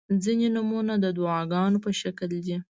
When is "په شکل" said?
1.85-2.31